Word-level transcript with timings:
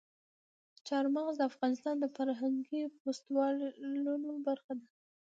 چار 0.87 1.05
مغز 1.15 1.35
د 1.37 1.41
افغانستان 1.51 1.95
د 1.99 2.05
فرهنګي 2.15 2.81
فستیوالونو 3.01 4.31
برخه 4.47 4.73
ده. 4.79 4.87